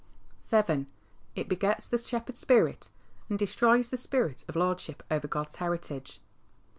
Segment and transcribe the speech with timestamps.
[0.49, 0.87] VII.
[1.35, 2.89] It begets the shepherd spirit^ a
[3.25, 6.19] 7 id destroys the spirit of lordship over God's heritage.